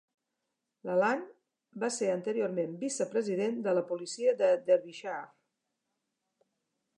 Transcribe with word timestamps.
L'Alan 0.87 1.19
va 1.83 1.89
ser 1.97 2.09
anteriorment 2.13 2.73
vicepresident 2.85 3.61
de 3.69 3.75
la 3.79 3.85
policia 3.93 4.35
de 4.41 4.51
Derbyshire. 4.71 5.21